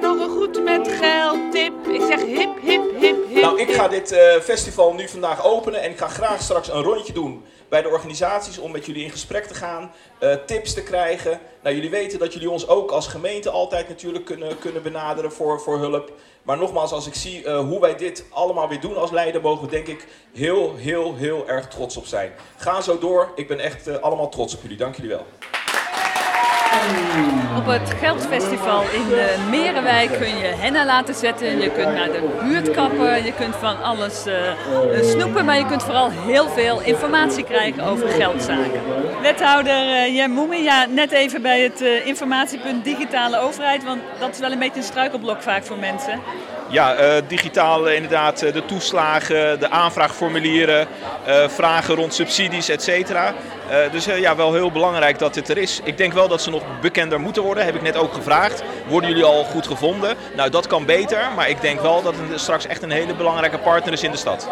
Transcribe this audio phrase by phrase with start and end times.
[0.00, 1.86] jij nog een goed met geld tip?
[1.86, 3.42] Ik zeg hip, hip, hip, hip.
[3.42, 6.82] Nou, ik ga dit eh, festival nu vandaag openen en ik ga graag straks een
[6.82, 10.82] rondje doen bij de organisaties om met jullie in gesprek te gaan, eh, tips te
[10.82, 11.40] krijgen.
[11.62, 15.60] Nou, jullie weten dat jullie ons ook als gemeente altijd natuurlijk kunnen, kunnen benaderen voor,
[15.60, 16.12] voor hulp.
[16.42, 19.64] Maar nogmaals, als ik zie eh, hoe wij dit allemaal weer doen als leider, mogen
[19.64, 22.32] we denk ik heel, heel, heel erg trots op zijn.
[22.56, 23.32] Ga zo door.
[23.34, 24.76] Ik ben echt allemaal trots op jullie.
[24.76, 25.26] Dank jullie wel.
[27.68, 31.60] Het Geldfestival in de Merenwijk kun je henna laten zetten.
[31.60, 33.24] Je kunt naar de buurt kappen.
[33.24, 34.34] Je kunt van alles uh,
[35.02, 35.44] snoepen.
[35.44, 38.80] Maar je kunt vooral heel veel informatie krijgen over geldzaken.
[39.22, 43.84] Wethouder uh, Jem Moemen, ja, net even bij het informatiepunt digitale overheid.
[43.84, 46.20] Want dat is wel een beetje een struikelblok vaak voor mensen.
[46.70, 50.86] Ja, uh, digitaal inderdaad de toeslagen, de aanvraagformulieren,
[51.46, 53.34] vragen rond subsidies, et cetera.
[53.92, 55.80] Dus ja, wel heel belangrijk dat dit er is.
[55.84, 58.62] Ik denk wel dat ze nog bekender moeten worden, heb ik net ook gevraagd.
[58.86, 60.16] Worden jullie al goed gevonden?
[60.36, 63.58] Nou, dat kan beter, maar ik denk wel dat het straks echt een hele belangrijke
[63.58, 64.48] partner is in de stad.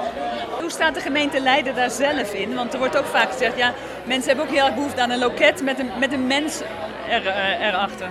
[0.61, 2.55] Hoe staat de gemeente Leiden daar zelf in?
[2.55, 5.19] Want er wordt ook vaak gezegd, ja, mensen hebben ook heel erg behoefte aan een
[5.19, 6.61] loket met een, met een mens
[7.08, 7.27] er,
[7.61, 8.08] erachter.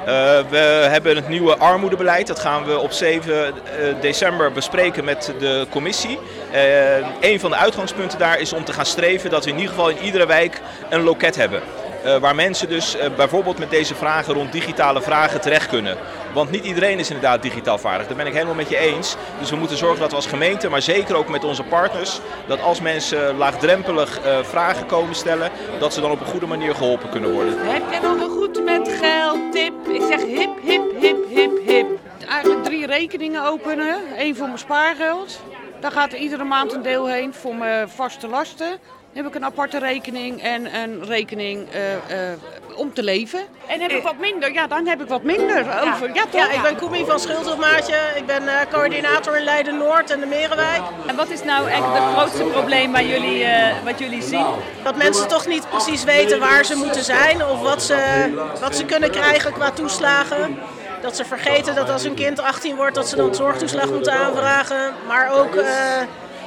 [0.00, 0.12] Uh,
[0.48, 2.26] we hebben het nieuwe armoedebeleid.
[2.26, 3.54] Dat gaan we op 7
[4.00, 6.18] december bespreken met de commissie.
[6.54, 9.74] Uh, een van de uitgangspunten daar is om te gaan streven dat we in ieder
[9.74, 11.62] geval in iedere wijk een loket hebben.
[12.06, 15.96] Uh, waar mensen dus bijvoorbeeld met deze vragen rond digitale vragen terecht kunnen.
[16.34, 18.06] Want niet iedereen is inderdaad digitaal vaardig.
[18.06, 19.16] Daar ben ik helemaal met je eens.
[19.38, 22.62] Dus we moeten zorgen dat we als gemeente, maar zeker ook met onze partners, dat
[22.62, 27.32] als mensen laagdrempelig vragen komen stellen, dat ze dan op een goede manier geholpen kunnen
[27.32, 27.58] worden.
[27.58, 29.88] Heb jij nog een goed met geld tip?
[29.88, 31.86] Ik zeg hip, hip, hip, hip, hip.
[32.28, 33.96] Eigenlijk drie rekeningen openen.
[34.16, 35.40] Eén voor mijn spaargeld.
[35.80, 38.78] Daar gaat er iedere maand een deel heen voor mijn vaste lasten.
[39.16, 43.40] Dan heb ik een aparte rekening en een rekening uh, uh, om te leven.
[43.66, 44.52] En heb ik wat minder?
[44.52, 46.14] Ja, dan heb ik wat minder over.
[46.14, 47.96] Ja, ja, ja ik ben Koemie van Schildhofmaatje.
[48.16, 50.80] Ik ben uh, coördinator in Leiden-Noord en de Merenwijk.
[51.06, 53.46] En wat is nou echt het grootste probleem waar jullie,
[53.84, 54.46] wat jullie zien?
[54.82, 58.84] Dat mensen toch niet precies weten waar ze moeten zijn of wat ze, wat ze
[58.84, 60.58] kunnen krijgen qua toeslagen.
[61.02, 64.94] Dat ze vergeten dat als hun kind 18 wordt, dat ze dan zorgtoeslag moeten aanvragen.
[65.06, 65.54] Maar ook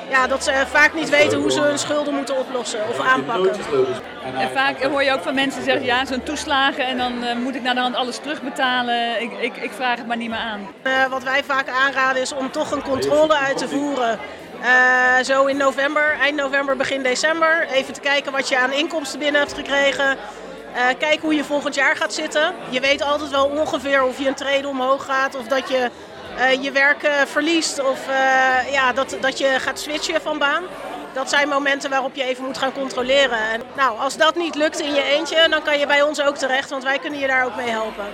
[0.09, 3.51] ja, dat ze vaak niet weten hoe ze hun schulden moeten oplossen of aanpakken.
[4.37, 7.55] En vaak hoor je ook van mensen zeggen, ja, zo'n toeslagen en dan uh, moet
[7.55, 9.21] ik naar de hand alles terugbetalen.
[9.21, 10.67] Ik, ik, ik vraag het maar niet meer aan.
[10.83, 14.19] Uh, wat wij vaak aanraden is om toch een controle uit te voeren.
[14.61, 17.67] Uh, zo in november, eind november, begin december.
[17.71, 20.17] Even te kijken wat je aan inkomsten binnen hebt gekregen.
[20.97, 22.53] kijken hoe je volgend jaar gaat zitten.
[22.69, 25.89] Je weet altijd wel ongeveer of je een trede omhoog gaat of dat je
[26.39, 30.63] uh, je werk uh, verliest of uh, ja, dat, dat je gaat switchen van baan.
[31.13, 33.37] Dat zijn momenten waarop je even moet gaan controleren.
[33.53, 36.35] En, nou, als dat niet lukt in je eentje, dan kan je bij ons ook
[36.35, 38.05] terecht, want wij kunnen je daar ook mee helpen.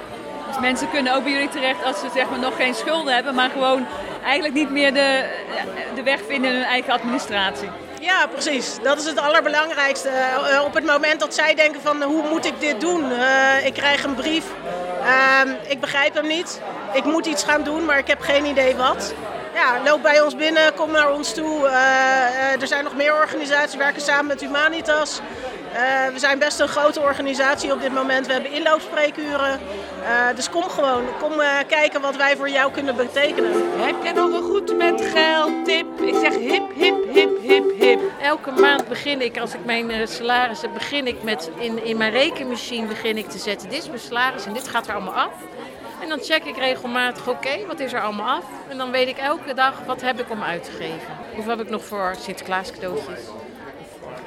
[0.47, 3.35] Dus mensen kunnen ook bij jullie terecht als ze zeg maar, nog geen schulden hebben,
[3.35, 3.85] maar gewoon
[4.23, 5.29] eigenlijk niet meer de,
[5.95, 7.69] de weg vinden in hun eigen administratie.
[8.01, 8.77] Ja, precies.
[8.83, 10.09] Dat is het allerbelangrijkste.
[10.65, 13.03] op het moment dat zij denken van hoe moet ik dit doen?
[13.63, 14.45] ik krijg een brief,
[15.01, 16.61] uh, ik begrijp hem niet
[16.95, 19.13] ik moet iets gaan doen, maar ik heb geen idee wat.
[19.53, 21.65] Ja, loop bij ons binnen, kom naar ons toe.
[21.65, 25.19] Uh, uh, er zijn nog meer organisaties, werken samen met Humanitas.
[25.73, 25.79] Uh,
[26.13, 28.27] we zijn best een grote organisatie op dit moment.
[28.27, 29.59] We hebben inloopspreekuren.
[30.35, 31.31] dus kom gewoon, kom
[31.67, 33.51] kijken wat wij voor jou kunnen betekenen.
[33.77, 36.01] Heb jij nog een goed met geld tip?
[36.01, 37.99] Ik zeg hip, hip, hip, hip, hip.
[38.21, 42.11] Elke maand begin ik, als ik mijn salaris heb, begin ik met in, in mijn
[42.11, 43.69] rekenmachine begin ik te zetten.
[43.69, 45.33] Dit is mijn salaris en dit gaat er allemaal af.
[46.01, 48.45] En dan check ik regelmatig, oké, wat is er allemaal af?
[48.69, 51.17] En dan weet ik elke dag, wat heb ik om uit te geven?
[51.33, 53.19] Hoeveel heb ik nog voor Sinterklaas cadeautjes?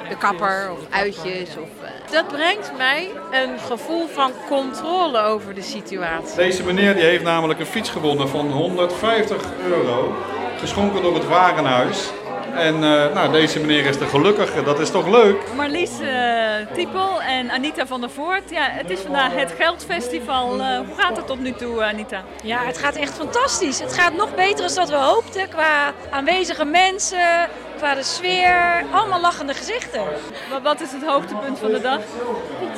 [0.09, 1.49] de kapper of uitjes.
[1.49, 2.12] Of, uh...
[2.12, 6.37] Dat brengt mij een gevoel van controle over de situatie.
[6.37, 10.17] Deze meneer die heeft namelijk een fiets gewonnen van 150 euro.
[10.59, 12.11] Geschonken door het Warenhuis.
[12.55, 15.37] En uh, nou, deze meneer is de gelukkige, dat is toch leuk?
[15.57, 18.51] Marlies uh, Tiepel en Anita van der Voort.
[18.51, 20.59] Ja, het is vandaag het Geldfestival.
[20.59, 22.23] Uh, hoe gaat het tot nu toe, Anita?
[22.43, 23.81] Ja, het gaat echt fantastisch.
[23.81, 27.49] Het gaat nog beter dan we hoopten qua aanwezige mensen,
[27.79, 28.85] qua de sfeer.
[28.93, 30.03] Allemaal lachende gezichten.
[30.51, 32.01] Maar wat is het hoogtepunt van de dag?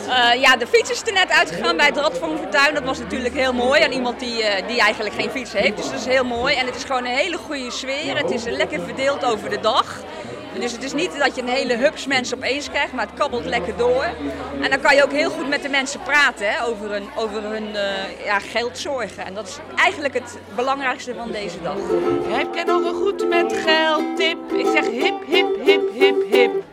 [0.07, 2.75] Uh, ja, de fiets is er net uitgegaan bij het Rad van Fortuin.
[2.75, 5.77] Dat was natuurlijk heel mooi aan iemand die, uh, die eigenlijk geen fiets heeft.
[5.77, 6.55] Dus dat is heel mooi.
[6.55, 8.17] En het is gewoon een hele goede sfeer.
[8.17, 9.99] Het is lekker verdeeld over de dag.
[10.59, 13.45] Dus het is niet dat je een hele hups mensen opeens krijgt, maar het kabbelt
[13.45, 14.05] lekker door.
[14.61, 17.43] En dan kan je ook heel goed met de mensen praten hè, over hun, over
[17.43, 19.25] hun uh, ja, geldzorgen.
[19.25, 21.77] En dat is eigenlijk het belangrijkste van deze dag.
[22.29, 24.53] Heb jij nog een goed met geld tip?
[24.53, 26.70] Ik zeg hip, hip, hip, hip, hip.